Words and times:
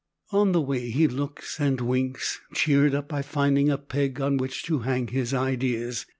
On 0.31 0.51
the 0.51 0.61
way, 0.61 0.89
he 0.89 1.07
looks 1.07 1.59
and 1.59 1.79
winks, 1.79 2.39
cheered 2.55 2.95
up 2.95 3.07
by 3.07 3.21
finding 3.21 3.69
a 3.69 3.77
peg 3.77 4.19
on 4.19 4.37
which 4.37 4.63
to 4.63 4.79
hang 4.79 5.05
his 5.09 5.31
ideas. 5.31 6.07